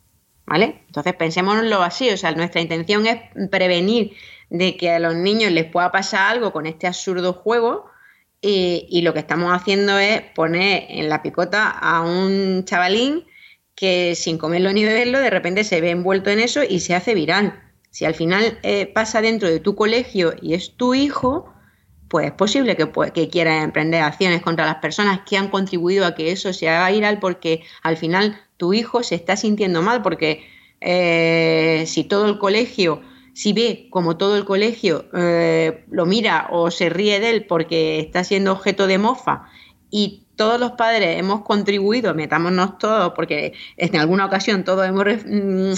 ¿Vale? 0.46 0.82
Entonces 0.88 1.14
pensémoslo 1.14 1.82
así, 1.82 2.10
o 2.10 2.18
sea, 2.18 2.32
nuestra 2.32 2.60
intención 2.60 3.06
es 3.06 3.18
prevenir 3.50 4.12
de 4.50 4.76
que 4.76 4.90
a 4.90 4.98
los 4.98 5.14
niños 5.14 5.50
les 5.52 5.64
pueda 5.64 5.90
pasar 5.90 6.32
algo 6.32 6.52
con 6.52 6.66
este 6.66 6.86
absurdo 6.86 7.32
juego 7.32 7.86
y, 8.42 8.86
y 8.90 9.00
lo 9.00 9.14
que 9.14 9.20
estamos 9.20 9.54
haciendo 9.54 9.98
es 9.98 10.20
poner 10.34 10.84
en 10.90 11.08
la 11.08 11.22
picota 11.22 11.70
a 11.70 12.02
un 12.02 12.66
chavalín 12.66 13.24
que 13.74 14.14
sin 14.14 14.36
comerlo 14.36 14.70
ni 14.74 14.84
beberlo 14.84 15.18
de 15.18 15.30
repente 15.30 15.64
se 15.64 15.80
ve 15.80 15.90
envuelto 15.90 16.28
en 16.28 16.40
eso 16.40 16.62
y 16.62 16.80
se 16.80 16.94
hace 16.94 17.14
viral. 17.14 17.63
Si 17.94 18.04
al 18.04 18.16
final 18.16 18.58
eh, 18.64 18.86
pasa 18.92 19.22
dentro 19.22 19.48
de 19.48 19.60
tu 19.60 19.76
colegio 19.76 20.34
y 20.42 20.54
es 20.54 20.76
tu 20.76 20.94
hijo, 20.94 21.54
pues 22.08 22.26
es 22.26 22.32
posible 22.32 22.74
que, 22.74 22.90
que 23.14 23.28
quiera 23.28 23.62
emprender 23.62 24.02
acciones 24.02 24.42
contra 24.42 24.66
las 24.66 24.78
personas 24.78 25.20
que 25.20 25.36
han 25.36 25.46
contribuido 25.46 26.04
a 26.04 26.16
que 26.16 26.32
eso 26.32 26.52
se 26.52 26.68
haga 26.68 26.90
viral 26.90 27.20
porque 27.20 27.62
al 27.84 27.96
final 27.96 28.36
tu 28.56 28.74
hijo 28.74 29.04
se 29.04 29.14
está 29.14 29.36
sintiendo 29.36 29.80
mal 29.80 30.02
porque 30.02 30.44
eh, 30.80 31.84
si 31.86 32.02
todo 32.02 32.26
el 32.26 32.38
colegio, 32.38 33.00
si 33.32 33.52
ve 33.52 33.86
como 33.90 34.16
todo 34.16 34.36
el 34.36 34.44
colegio 34.44 35.04
eh, 35.16 35.84
lo 35.88 36.04
mira 36.04 36.48
o 36.50 36.72
se 36.72 36.88
ríe 36.88 37.20
de 37.20 37.30
él 37.30 37.46
porque 37.46 38.00
está 38.00 38.24
siendo 38.24 38.50
objeto 38.50 38.88
de 38.88 38.98
mofa 38.98 39.44
y 39.88 40.24
todos 40.36 40.58
los 40.58 40.72
padres 40.72 41.18
hemos 41.18 41.42
contribuido, 41.42 42.14
metámonos 42.14 42.78
todos, 42.78 43.12
porque 43.14 43.52
en 43.76 43.96
alguna 43.96 44.26
ocasión 44.26 44.64
todos 44.64 44.86
hemos 44.86 45.04
mm, 45.04 45.74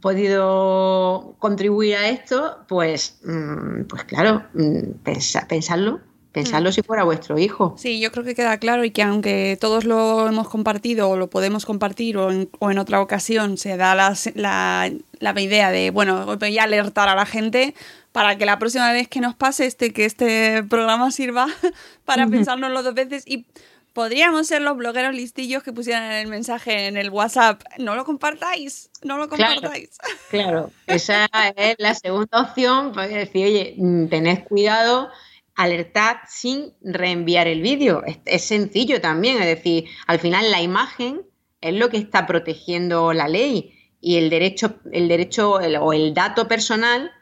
podido 0.00 1.36
contribuir 1.38 1.96
a 1.96 2.08
esto, 2.08 2.64
pues, 2.68 3.18
mm, 3.24 3.84
pues 3.84 4.04
claro, 4.04 4.44
mm, 4.54 5.02
pensarlo. 5.48 6.00
Pensarlo 6.32 6.70
mm. 6.70 6.72
si 6.72 6.82
fuera 6.82 7.04
vuestro 7.04 7.38
hijo. 7.38 7.76
Sí, 7.78 8.00
yo 8.00 8.10
creo 8.10 8.24
que 8.24 8.34
queda 8.34 8.58
claro 8.58 8.84
y 8.84 8.90
que 8.90 9.02
aunque 9.02 9.56
todos 9.60 9.84
lo 9.84 10.26
hemos 10.26 10.48
compartido 10.48 11.08
o 11.08 11.16
lo 11.16 11.30
podemos 11.30 11.64
compartir 11.64 12.18
o 12.18 12.32
en, 12.32 12.78
otra 12.78 13.00
ocasión 13.00 13.56
se 13.56 13.76
da 13.76 13.94
la, 13.94 14.16
la, 14.34 15.40
idea 15.40 15.70
de, 15.70 15.92
bueno, 15.92 16.36
voy 16.36 16.58
a 16.58 16.64
alertar 16.64 17.08
a 17.08 17.14
la 17.14 17.24
gente 17.24 17.74
para 18.10 18.36
que 18.36 18.46
la 18.46 18.58
próxima 18.58 18.90
vez 18.92 19.06
que 19.06 19.20
nos 19.20 19.36
pase 19.36 19.66
este, 19.66 19.92
que 19.92 20.04
este 20.04 20.64
programa 20.64 21.12
sirva 21.12 21.46
para 22.04 22.26
pensárnoslo 22.26 22.82
dos 22.82 22.94
veces 22.94 23.22
y 23.28 23.46
podríamos 23.94 24.48
ser 24.48 24.60
los 24.60 24.76
blogueros 24.76 25.14
listillos 25.14 25.62
que 25.62 25.72
pusieran 25.72 26.12
el 26.12 26.26
mensaje 26.26 26.88
en 26.88 26.98
el 26.98 27.08
WhatsApp. 27.10 27.62
No 27.78 27.94
lo 27.94 28.04
compartáis, 28.04 28.90
no 29.02 29.16
lo 29.16 29.28
compartáis. 29.28 29.96
Claro, 30.30 30.70
esa 30.86 31.26
es 31.56 31.76
la 31.78 31.94
segunda 31.94 32.42
opción, 32.42 32.92
pues 32.92 33.08
decir, 33.08 33.46
oye, 33.46 33.76
tened 34.10 34.44
cuidado, 34.44 35.08
alertad 35.54 36.16
sin 36.28 36.74
reenviar 36.82 37.46
el 37.46 37.62
vídeo. 37.62 38.02
Es, 38.26 38.44
sencillo 38.44 39.00
también, 39.00 39.40
es 39.40 39.46
decir, 39.46 39.84
al 40.08 40.18
final 40.18 40.50
la 40.50 40.60
imagen 40.60 41.22
es 41.60 41.74
lo 41.74 41.88
que 41.88 41.98
está 41.98 42.26
protegiendo 42.26 43.12
la 43.12 43.28
ley 43.28 43.78
y 44.00 44.16
el 44.16 44.28
derecho, 44.28 44.80
el 44.92 45.06
derecho 45.06 45.52
o 45.52 45.92
el 45.92 46.14
dato 46.14 46.48
personal 46.48 47.12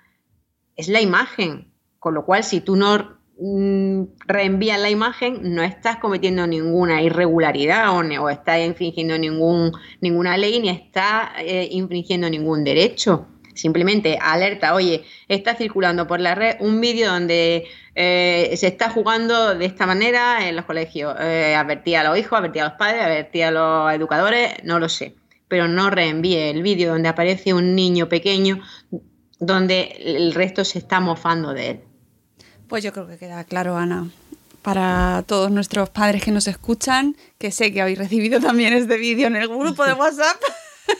es 0.76 0.88
la 0.88 1.02
imagen. 1.02 1.70
Con 1.98 2.14
lo 2.14 2.24
cual, 2.24 2.42
si 2.42 2.60
tú 2.60 2.76
no 2.76 3.21
Mm, 3.38 4.04
reenvías 4.26 4.78
la 4.78 4.90
imagen, 4.90 5.54
no 5.54 5.62
estás 5.62 5.96
cometiendo 5.96 6.46
ninguna 6.46 7.02
irregularidad 7.02 7.90
o, 7.90 8.22
o 8.22 8.28
estás 8.28 8.60
infringiendo 8.60 9.18
ningún, 9.18 9.72
ninguna 10.00 10.36
ley 10.36 10.60
ni 10.60 10.68
estás 10.68 11.30
eh, 11.38 11.68
infringiendo 11.70 12.28
ningún 12.28 12.62
derecho. 12.62 13.26
Simplemente 13.54 14.18
alerta, 14.20 14.74
oye, 14.74 15.04
está 15.28 15.54
circulando 15.54 16.06
por 16.06 16.20
la 16.20 16.34
red 16.34 16.56
un 16.60 16.80
vídeo 16.80 17.10
donde 17.10 17.64
eh, 17.94 18.52
se 18.56 18.66
está 18.66 18.90
jugando 18.90 19.54
de 19.54 19.64
esta 19.66 19.86
manera 19.86 20.48
en 20.48 20.56
los 20.56 20.64
colegios. 20.64 21.14
Eh, 21.20 21.54
advertí 21.54 21.94
a 21.94 22.04
los 22.04 22.16
hijos, 22.18 22.38
advertí 22.38 22.60
a 22.60 22.64
los 22.64 22.74
padres, 22.74 23.02
advertí 23.02 23.42
a 23.42 23.50
los 23.50 23.92
educadores, 23.92 24.54
no 24.64 24.78
lo 24.78 24.88
sé. 24.88 25.16
Pero 25.48 25.68
no 25.68 25.90
reenvíe 25.90 26.50
el 26.50 26.62
vídeo 26.62 26.92
donde 26.92 27.08
aparece 27.08 27.52
un 27.52 27.74
niño 27.74 28.08
pequeño 28.08 28.60
donde 29.38 29.96
el 29.98 30.32
resto 30.32 30.64
se 30.64 30.78
está 30.78 31.00
mofando 31.00 31.52
de 31.52 31.70
él. 31.70 31.80
Pues 32.72 32.82
yo 32.82 32.90
creo 32.90 33.06
que 33.06 33.18
queda 33.18 33.44
claro, 33.44 33.76
Ana. 33.76 34.08
Para 34.62 35.24
todos 35.26 35.50
nuestros 35.50 35.90
padres 35.90 36.24
que 36.24 36.30
nos 36.30 36.48
escuchan, 36.48 37.18
que 37.36 37.50
sé 37.50 37.70
que 37.70 37.82
habéis 37.82 37.98
recibido 37.98 38.40
también 38.40 38.72
este 38.72 38.96
vídeo 38.96 39.26
en 39.26 39.36
el 39.36 39.46
grupo 39.46 39.84
de 39.84 39.92
WhatsApp. 39.92 40.40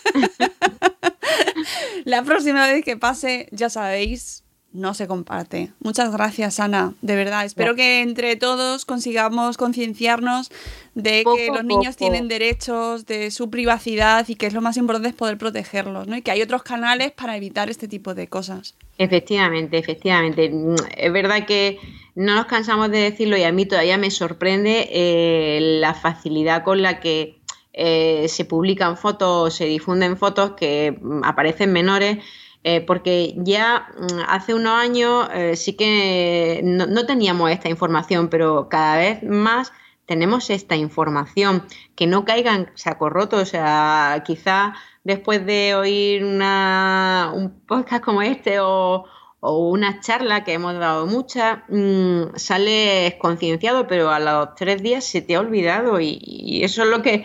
La 2.05 2.25
próxima 2.25 2.67
vez 2.67 2.85
que 2.85 2.99
pase, 2.99 3.49
ya 3.53 3.71
sabéis, 3.71 4.45
no 4.75 4.93
se 4.93 5.07
comparte. 5.07 5.73
Muchas 5.81 6.13
gracias, 6.13 6.61
Ana. 6.61 6.93
De 7.01 7.17
verdad, 7.17 7.47
espero 7.47 7.75
que 7.75 8.03
entre 8.03 8.37
todos 8.37 8.85
consigamos 8.85 9.57
concienciarnos 9.57 10.51
de 10.95 11.25
que 11.37 11.49
los 11.49 11.65
niños 11.65 11.97
tienen 11.97 12.29
derechos, 12.29 13.07
de 13.07 13.31
su 13.31 13.51
privacidad 13.51 14.29
y 14.29 14.35
que 14.35 14.47
es 14.47 14.53
lo 14.53 14.61
más 14.61 14.77
importante 14.77 15.09
es 15.09 15.15
poder 15.15 15.39
protegerlos, 15.39 16.07
¿no? 16.07 16.17
Y 16.17 16.23
que 16.23 16.31
hay 16.31 16.43
otros 16.43 16.63
canales 16.63 17.13
para 17.13 17.37
evitar 17.37 17.71
este 17.71 17.89
tipo 17.89 18.15
de 18.15 18.27
cosas. 18.29 18.75
Efectivamente, 18.99 19.79
efectivamente. 19.79 20.53
Es 20.97 21.13
verdad 21.13 21.47
que 21.47 21.79
no 22.15 22.35
nos 22.35 22.47
cansamos 22.47 22.91
de 22.91 22.99
decirlo 22.99 23.37
y 23.37 23.43
a 23.43 23.53
mí 23.53 23.65
todavía 23.65 23.97
me 23.97 24.11
sorprende 24.11 24.89
eh, 24.91 25.59
la 25.81 25.95
facilidad 25.95 26.63
con 26.63 26.83
la 26.83 27.01
que 27.01 27.39
eh, 27.73 28.27
se 28.29 28.45
publican 28.45 28.99
fotos, 28.99 29.55
se 29.55 29.65
difunden 29.65 30.19
fotos 30.19 30.53
que 30.53 30.99
mm, 31.01 31.25
aparecen 31.25 31.73
menores 31.73 32.19
eh, 32.65 32.81
porque 32.81 33.35
ya 33.39 33.89
mm, 33.97 34.21
hace 34.29 34.55
unos 34.55 34.73
años 34.73 35.29
eh, 35.35 35.57
sí 35.57 35.73
que 35.73 36.61
no, 36.63 37.07
teníamos 37.07 37.51
esta 37.51 37.69
información, 37.69 38.29
pero 38.29 38.69
cada 38.69 38.97
vez 38.97 39.23
más 39.25 39.73
tenemos 40.07 40.51
esta 40.51 40.77
información, 40.77 41.65
que 41.95 42.07
no 42.07 42.25
caigan 42.25 42.71
saco 42.75 43.09
roto, 43.09 43.37
o 43.39 43.45
sea, 43.45 44.23
quizá 44.27 44.75
después 45.05 45.45
de 45.47 45.75
oír 45.75 46.25
una, 46.25 47.33
un 47.35 47.51
podcast 47.67 48.05
como 48.05 48.23
este 48.23 48.61
o, 48.61 49.05
una 49.45 49.99
charla 49.99 50.45
que 50.45 50.53
hemos 50.53 50.79
dado 50.79 51.05
muchas, 51.07 51.59
mmm, 51.69 52.37
sales 52.37 53.15
concienciado, 53.15 53.89
pero 53.89 54.11
a 54.11 54.21
los 54.21 54.55
tres 54.55 54.81
días 54.83 55.05
se 55.05 55.21
te 55.21 55.35
ha 55.35 55.41
olvidado 55.41 55.99
y, 56.01 56.61
eso 56.63 56.85
es 56.85 56.89
lo 56.89 57.03
que 57.03 57.25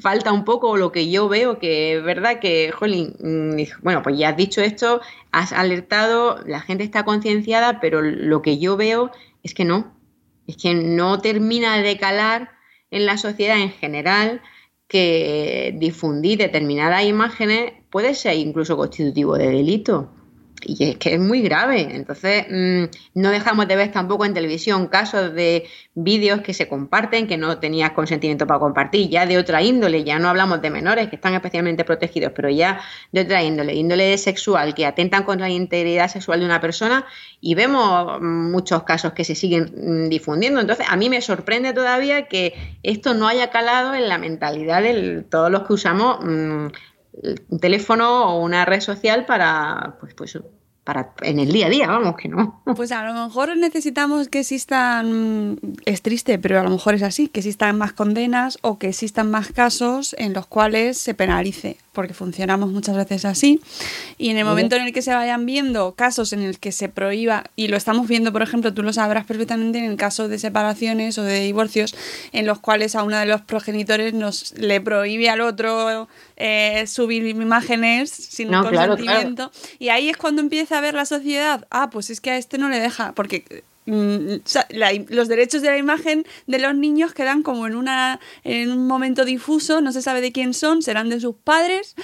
falta 0.00 0.32
un 0.32 0.46
poco, 0.46 0.78
lo 0.78 0.92
que 0.92 1.10
yo 1.10 1.28
veo, 1.28 1.58
que 1.58 1.96
es 1.98 2.02
verdad 2.02 2.40
que, 2.40 2.72
jolín, 2.72 3.14
mm, 3.20 3.82
bueno, 3.82 4.02
pues 4.02 4.16
ya 4.16 4.30
has 4.30 4.36
dicho 4.38 4.62
esto, 4.62 5.02
has 5.30 5.52
alertado, 5.52 6.40
la 6.46 6.60
gente 6.60 6.84
está 6.84 7.04
concienciada, 7.04 7.80
pero 7.80 8.00
lo 8.00 8.40
que 8.40 8.58
yo 8.58 8.78
veo 8.78 9.10
es 9.42 9.52
que 9.52 9.66
no, 9.66 9.92
Es 10.48 10.56
que 10.56 10.74
no 10.74 11.20
termina 11.20 11.80
de 11.80 11.96
calar 11.98 12.50
en 12.90 13.06
la 13.06 13.18
sociedad 13.18 13.60
en 13.60 13.70
general 13.70 14.40
que 14.88 15.74
difundir 15.78 16.38
determinadas 16.38 17.04
imágenes 17.04 17.74
puede 17.90 18.14
ser 18.14 18.36
incluso 18.36 18.76
constitutivo 18.76 19.36
de 19.36 19.50
delito 19.50 20.10
y 20.62 20.90
es 20.90 20.96
que 20.96 21.14
es 21.14 21.20
muy 21.20 21.42
grave. 21.42 21.88
Entonces, 21.94 22.46
mm, 22.50 22.84
no 23.20 23.30
dejamos 23.30 23.68
de 23.68 23.76
ver 23.76 23.92
tampoco 23.92 24.24
en 24.24 24.34
televisión 24.34 24.88
casos 24.88 25.34
de 25.34 25.66
vídeos 25.94 26.40
que 26.40 26.54
se 26.54 26.68
comparten 26.68 27.26
que 27.26 27.36
no 27.36 27.58
tenías 27.58 27.92
consentimiento 27.92 28.46
para 28.46 28.60
compartir, 28.60 29.08
ya 29.08 29.26
de 29.26 29.38
otra 29.38 29.62
índole, 29.62 30.04
ya 30.04 30.18
no 30.18 30.28
hablamos 30.28 30.62
de 30.62 30.70
menores 30.70 31.08
que 31.08 31.16
están 31.16 31.34
especialmente 31.34 31.84
protegidos, 31.84 32.32
pero 32.34 32.48
ya 32.48 32.80
de 33.12 33.22
otra 33.22 33.42
índole, 33.42 33.74
índole 33.74 34.16
sexual, 34.18 34.74
que 34.74 34.86
atentan 34.86 35.24
contra 35.24 35.48
la 35.48 35.54
integridad 35.54 36.08
sexual 36.08 36.40
de 36.40 36.46
una 36.46 36.60
persona 36.60 37.06
y 37.40 37.54
vemos 37.54 38.20
muchos 38.20 38.82
casos 38.84 39.12
que 39.12 39.24
se 39.24 39.34
siguen 39.34 39.72
mm, 39.76 40.08
difundiendo. 40.08 40.60
Entonces, 40.60 40.86
a 40.88 40.96
mí 40.96 41.08
me 41.08 41.20
sorprende 41.20 41.72
todavía 41.72 42.28
que 42.28 42.54
esto 42.82 43.14
no 43.14 43.28
haya 43.28 43.50
calado 43.50 43.94
en 43.94 44.08
la 44.08 44.18
mentalidad 44.18 44.82
de 44.82 45.24
todos 45.28 45.50
los 45.50 45.62
que 45.62 45.72
usamos. 45.72 46.18
Mm, 46.22 46.68
un 47.48 47.58
teléfono 47.58 48.34
o 48.34 48.44
una 48.44 48.64
red 48.64 48.80
social 48.80 49.26
para, 49.26 49.96
pues, 50.00 50.14
pues, 50.14 50.38
para 50.84 51.12
en 51.20 51.38
el 51.38 51.52
día 51.52 51.66
a 51.66 51.70
día, 51.70 51.86
vamos, 51.86 52.16
que 52.16 52.28
no. 52.28 52.62
Pues 52.76 52.92
a 52.92 53.04
lo 53.04 53.12
mejor 53.12 53.56
necesitamos 53.56 54.28
que 54.28 54.40
existan, 54.40 55.58
es 55.84 56.02
triste, 56.02 56.38
pero 56.38 56.58
a 56.60 56.62
lo 56.62 56.70
mejor 56.70 56.94
es 56.94 57.02
así, 57.02 57.28
que 57.28 57.40
existan 57.40 57.76
más 57.76 57.92
condenas 57.92 58.58
o 58.62 58.78
que 58.78 58.88
existan 58.88 59.30
más 59.30 59.52
casos 59.52 60.14
en 60.18 60.32
los 60.32 60.46
cuales 60.46 60.96
se 60.98 61.14
penalice 61.14 61.76
porque 61.98 62.14
funcionamos 62.14 62.70
muchas 62.70 62.94
veces 62.94 63.24
así. 63.24 63.60
Y 64.18 64.30
en 64.30 64.36
el 64.36 64.44
momento 64.44 64.76
en 64.76 64.82
el 64.82 64.92
que 64.92 65.02
se 65.02 65.12
vayan 65.12 65.44
viendo 65.46 65.96
casos 65.96 66.32
en 66.32 66.42
el 66.42 66.60
que 66.60 66.70
se 66.70 66.88
prohíba, 66.88 67.50
y 67.56 67.66
lo 67.66 67.76
estamos 67.76 68.06
viendo, 68.06 68.32
por 68.32 68.40
ejemplo, 68.40 68.72
tú 68.72 68.84
lo 68.84 68.92
sabrás 68.92 69.26
perfectamente 69.26 69.80
en 69.80 69.84
el 69.84 69.96
caso 69.96 70.28
de 70.28 70.38
separaciones 70.38 71.18
o 71.18 71.24
de 71.24 71.40
divorcios, 71.40 71.96
en 72.30 72.46
los 72.46 72.60
cuales 72.60 72.94
a 72.94 73.02
uno 73.02 73.16
de 73.16 73.26
los 73.26 73.40
progenitores 73.40 74.14
nos 74.14 74.56
le 74.56 74.80
prohíbe 74.80 75.28
al 75.28 75.40
otro 75.40 76.06
eh, 76.36 76.84
subir 76.86 77.26
imágenes 77.26 78.10
sin 78.10 78.52
consentimiento. 78.52 79.50
Y 79.80 79.88
ahí 79.88 80.08
es 80.08 80.16
cuando 80.16 80.40
empieza 80.40 80.78
a 80.78 80.80
ver 80.80 80.94
la 80.94 81.04
sociedad, 81.04 81.66
ah, 81.72 81.90
pues 81.90 82.10
es 82.10 82.20
que 82.20 82.30
a 82.30 82.36
este 82.36 82.58
no 82.58 82.68
le 82.68 82.78
deja, 82.78 83.12
porque 83.16 83.64
Mm, 83.88 84.40
los 85.08 85.28
derechos 85.28 85.62
de 85.62 85.70
la 85.70 85.78
imagen 85.78 86.26
de 86.46 86.58
los 86.58 86.74
niños 86.74 87.14
quedan 87.14 87.42
como 87.42 87.66
en, 87.66 87.74
una, 87.74 88.20
en 88.44 88.70
un 88.70 88.86
momento 88.86 89.24
difuso, 89.24 89.80
no 89.80 89.92
se 89.92 90.02
sabe 90.02 90.20
de 90.20 90.30
quién 90.30 90.52
son, 90.52 90.82
serán 90.82 91.08
de 91.08 91.20
sus 91.20 91.36
padres. 91.36 91.94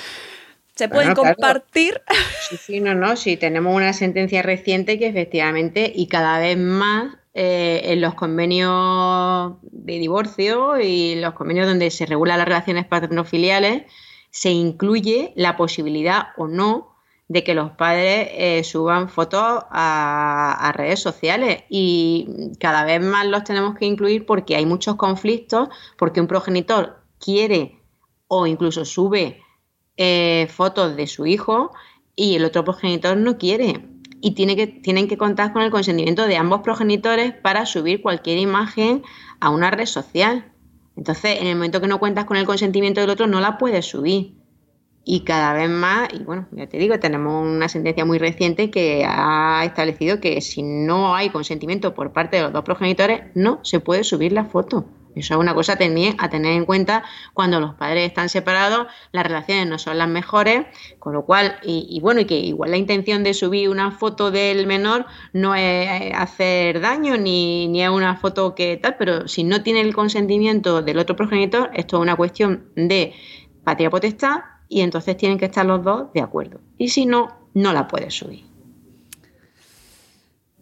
¿Se 0.74 0.88
pueden 0.88 1.14
compartir? 1.14 2.00
Sí, 2.48 2.56
sí, 2.56 2.80
no, 2.80 2.94
no, 2.94 3.16
sí, 3.16 3.36
tenemos 3.36 3.76
una 3.76 3.92
sentencia 3.92 4.42
reciente 4.42 4.98
que 4.98 5.06
efectivamente 5.06 5.92
y 5.94 6.08
cada 6.08 6.38
vez 6.38 6.56
más 6.56 7.16
eh, 7.34 7.82
en 7.84 8.00
los 8.00 8.14
convenios 8.14 9.56
de 9.62 9.98
divorcio 9.98 10.80
y 10.80 11.16
los 11.16 11.34
convenios 11.34 11.66
donde 11.66 11.90
se 11.90 12.06
regulan 12.06 12.38
las 12.38 12.48
relaciones 12.48 12.86
paternofiliales 12.86 13.82
se 14.30 14.50
incluye 14.50 15.32
la 15.36 15.56
posibilidad 15.56 16.28
o 16.36 16.48
no 16.48 16.93
de 17.34 17.42
que 17.42 17.52
los 17.52 17.72
padres 17.72 18.28
eh, 18.30 18.62
suban 18.62 19.08
fotos 19.08 19.64
a, 19.68 20.72
redes 20.76 21.00
sociales 21.00 21.64
y 21.68 22.52
cada 22.60 22.84
vez 22.84 23.02
más 23.02 23.26
los 23.26 23.42
tenemos 23.42 23.74
que 23.74 23.86
incluir 23.86 24.24
porque 24.24 24.54
hay 24.54 24.64
muchos 24.66 24.94
conflictos, 24.94 25.68
porque 25.98 26.20
un 26.20 26.28
progenitor 26.28 27.02
quiere 27.18 27.80
o 28.28 28.46
incluso 28.46 28.84
sube 28.84 29.42
eh, 29.96 30.46
fotos 30.48 30.94
de 30.94 31.08
su 31.08 31.26
hijo 31.26 31.72
y 32.14 32.36
el 32.36 32.44
otro 32.44 32.62
progenitor 32.62 33.16
no 33.16 33.36
quiere. 33.36 33.84
Y 34.20 34.30
tienen 34.36 35.08
que 35.08 35.18
contar 35.18 35.52
con 35.52 35.62
el 35.62 35.72
consentimiento 35.72 36.28
de 36.28 36.36
ambos 36.36 36.60
progenitores 36.60 37.32
para 37.32 37.66
subir 37.66 38.00
cualquier 38.00 38.38
imagen 38.38 39.02
a 39.40 39.50
una 39.50 39.72
red 39.72 39.86
social. 39.86 40.52
Entonces, 40.96 41.40
en 41.40 41.48
el 41.48 41.56
momento 41.56 41.80
que 41.80 41.88
no 41.88 41.98
cuentas 41.98 42.26
con 42.26 42.36
el 42.36 42.46
consentimiento 42.46 43.00
del 43.00 43.10
otro, 43.10 43.26
no 43.26 43.40
la 43.40 43.58
puedes 43.58 43.86
subir 43.86 44.43
y 45.04 45.20
cada 45.20 45.52
vez 45.52 45.68
más, 45.68 46.08
y 46.12 46.22
bueno, 46.22 46.46
ya 46.52 46.66
te 46.66 46.78
digo, 46.78 46.98
tenemos 46.98 47.46
una 47.46 47.68
sentencia 47.68 48.04
muy 48.04 48.18
reciente 48.18 48.70
que 48.70 49.04
ha 49.06 49.62
establecido 49.64 50.18
que 50.18 50.40
si 50.40 50.62
no 50.62 51.14
hay 51.14 51.28
consentimiento 51.28 51.94
por 51.94 52.12
parte 52.12 52.38
de 52.38 52.42
los 52.44 52.52
dos 52.52 52.64
progenitores, 52.64 53.22
no 53.34 53.60
se 53.62 53.80
puede 53.80 54.02
subir 54.02 54.32
la 54.32 54.46
foto. 54.46 54.86
Eso 55.14 55.34
es 55.34 55.40
una 55.40 55.54
cosa 55.54 55.76
también 55.76 56.16
a 56.18 56.28
tener 56.28 56.54
en 56.54 56.64
cuenta 56.64 57.04
cuando 57.34 57.60
los 57.60 57.74
padres 57.74 58.06
están 58.06 58.28
separados, 58.28 58.88
las 59.12 59.24
relaciones 59.24 59.68
no 59.68 59.78
son 59.78 59.98
las 59.98 60.08
mejores, 60.08 60.66
con 60.98 61.12
lo 61.12 61.24
cual, 61.24 61.56
y, 61.62 62.00
bueno, 62.00 62.22
y 62.22 62.24
que 62.24 62.38
igual 62.38 62.72
la 62.72 62.78
intención 62.78 63.22
de 63.22 63.32
subir 63.32 63.68
una 63.68 63.92
foto 63.92 64.32
del 64.32 64.66
menor 64.66 65.06
no 65.32 65.54
es 65.54 66.12
hacer 66.14 66.80
daño 66.80 67.16
ni, 67.16 67.68
ni 67.68 67.82
es 67.82 67.90
una 67.90 68.16
foto 68.16 68.56
que 68.56 68.76
tal, 68.76 68.96
pero 68.98 69.28
si 69.28 69.44
no 69.44 69.62
tiene 69.62 69.82
el 69.82 69.94
consentimiento 69.94 70.82
del 70.82 70.98
otro 70.98 71.14
progenitor, 71.14 71.70
esto 71.74 71.98
es 71.98 72.02
una 72.02 72.16
cuestión 72.16 72.70
de 72.74 73.14
patria 73.62 73.90
potestad 73.90 74.40
y 74.74 74.80
entonces 74.80 75.16
tienen 75.16 75.38
que 75.38 75.44
estar 75.44 75.64
los 75.64 75.84
dos 75.84 76.12
de 76.14 76.20
acuerdo. 76.20 76.58
Y 76.78 76.88
si 76.88 77.06
no, 77.06 77.28
no 77.54 77.72
la 77.72 77.86
puedes 77.86 78.12
subir. 78.12 78.44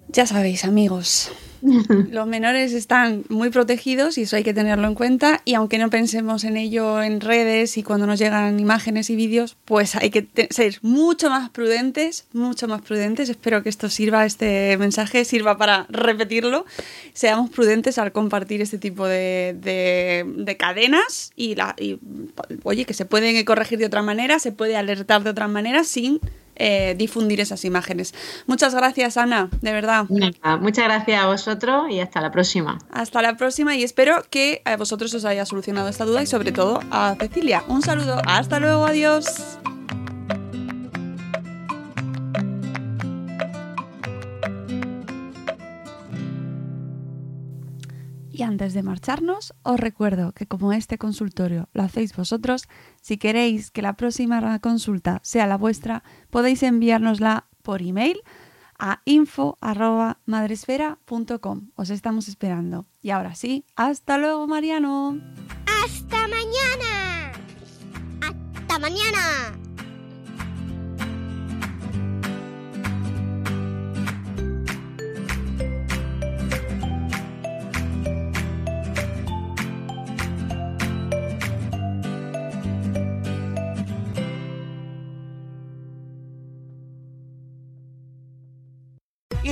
Ya 0.09 0.27
sabéis, 0.27 0.67
amigos, 0.67 1.33
los 2.11 2.27
menores 2.27 2.73
están 2.73 3.25
muy 3.29 3.51
protegidos 3.51 4.19
y 4.19 4.23
eso 4.23 4.37
hay 4.37 4.43
que 4.43 4.55
tenerlo 4.55 4.89
en 4.89 4.95
cuenta. 4.95 5.41
Y 5.45 5.55
aunque 5.55 5.79
no 5.79 5.91
pensemos 5.91 6.45
en 6.45 6.57
ello 6.57 7.03
en 7.03 7.21
redes 7.21 7.79
y 7.79 7.83
cuando 7.83 8.07
nos 8.07 8.19
llegan 8.19 8.59
imágenes 8.59 9.11
y 9.11 9.17
vídeos, 9.17 9.57
pues 9.65 9.95
hay 9.95 10.11
que 10.11 10.27
ser 10.51 10.79
mucho 10.83 11.31
más 11.31 11.51
prudentes, 11.51 12.27
mucho 12.33 12.67
más 12.67 12.83
prudentes. 12.83 13.29
Espero 13.29 13.63
que 13.63 13.69
esto 13.69 13.89
sirva, 13.89 14.27
este 14.27 14.77
mensaje 14.79 15.25
sirva 15.25 15.57
para 15.57 15.87
repetirlo. 15.89 16.67
Seamos 17.13 17.51
prudentes 17.51 17.99
al 17.99 18.13
compartir 18.13 18.61
este 18.61 18.79
tipo 18.79 19.07
de, 19.07 19.57
de, 19.59 20.57
cadenas 20.57 21.33
y, 21.37 21.57
y, 21.79 21.99
oye, 22.65 22.85
que 22.85 22.95
se 22.95 23.05
pueden 23.05 23.43
corregir 23.45 23.79
de 23.79 23.87
otra 23.87 24.03
manera, 24.03 24.39
se 24.39 24.53
puede 24.53 24.77
alertar 24.77 25.23
de 25.23 25.31
otra 25.31 25.49
manera 25.49 25.85
sin 25.85 26.21
eh, 26.57 26.95
difundir 26.97 27.41
esas 27.41 27.65
imágenes. 27.65 28.15
Muchas 28.47 28.75
gracias, 28.75 29.17
Ana, 29.17 29.49
de 29.61 29.73
verdad. 29.73 30.07
muchas 30.09 30.85
gracias 30.85 31.23
a 31.23 31.27
vosotros 31.27 31.91
y 31.91 32.01
hasta 32.01 32.21
la 32.21 32.31
próxima. 32.31 32.79
Hasta 32.91 33.23
la 33.23 33.37
próxima 33.37 33.75
y 33.75 33.83
espero 33.83 34.25
que 34.31 34.63
a 34.65 34.77
vosotros 34.77 35.13
os 35.15 35.25
haya 35.25 35.47
solucionado 35.47 35.89
esta 35.89 36.05
duda 36.05 36.23
y 36.23 36.27
sobre 36.27 36.53
todo 36.53 36.81
a 36.91 37.17
Cecilia. 37.19 37.65
Un 37.69 37.83
saludo, 37.83 38.21
hasta 38.27 38.61
luego, 38.61 38.87
adiós. 38.87 39.27
Antes 48.43 48.75
de 48.75 48.83
marcharnos, 48.83 49.55
os 49.63 49.79
recuerdo 49.79 50.33
que 50.33 50.47
como 50.47 50.73
este 50.73 50.99
consultorio 50.99 51.69
lo 51.73 51.83
hacéis 51.83 52.17
vosotros, 52.17 52.69
si 53.01 53.17
queréis 53.17 53.71
que 53.71 53.83
la 53.83 53.93
próxima 53.95 54.59
consulta 54.59 55.21
sea 55.23 55.47
la 55.47 55.57
vuestra, 55.57 56.03
podéis 56.31 56.63
enviárnosla 56.63 57.47
por 57.63 57.81
email 57.83 58.21
a 58.79 59.01
info.madresfera.com. 59.05 61.71
Os 61.77 61.91
estamos 61.91 62.29
esperando. 62.29 62.87
Y 63.01 63.11
ahora 63.11 63.37
sí, 63.37 63.65
hasta 63.77 64.19
luego, 64.19 64.49
Mariano. 64.49 65.21
Hasta 65.85 66.29
mañana. 66.29 67.33
Hasta 68.21 68.79
mañana. 68.79 69.62